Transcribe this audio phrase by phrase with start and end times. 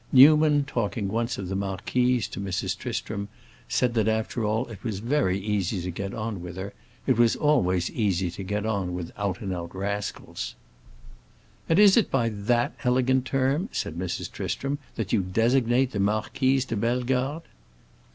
[0.11, 2.75] Newman, talking once of the marquise to Mrs.
[2.75, 3.29] Tristram,
[3.69, 6.73] said that after all it was very easy to get on with her;
[7.05, 10.55] it always was easy to get on with out and out rascals.
[11.69, 14.31] "And is it by that elegant term," said Mrs.
[14.31, 17.45] Tristram, "that you designate the Marquise de Bellegarde?"